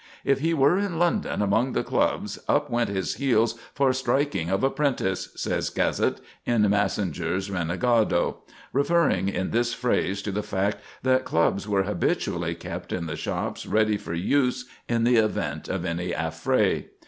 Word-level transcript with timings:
"If 0.25 0.39
he 0.39 0.51
were 0.55 0.79
in 0.79 0.97
London, 0.97 1.43
among 1.43 1.73
the 1.73 1.83
clubs, 1.83 2.39
up 2.49 2.71
went 2.71 2.89
his 2.89 3.13
heels 3.17 3.53
for 3.75 3.93
striking 3.93 4.49
of 4.49 4.63
a 4.63 4.69
'prentice," 4.71 5.29
says 5.35 5.69
Gazet, 5.69 6.19
in 6.43 6.67
Massinger's 6.67 7.51
"Renegado," 7.51 8.37
referring 8.73 9.29
in 9.29 9.51
this 9.51 9.75
phrase 9.75 10.23
to 10.23 10.31
the 10.31 10.41
fact 10.41 10.77
that 11.03 11.23
clubs 11.23 11.67
were 11.67 11.83
habitually 11.83 12.55
kept 12.55 12.91
in 12.91 13.05
the 13.05 13.15
shops 13.15 13.67
ready 13.67 13.95
for 13.97 14.15
use 14.15 14.65
in 14.89 15.03
the 15.03 15.17
event 15.17 15.67
of 15.69 15.85
any 15.85 16.13
affray. 16.15 16.85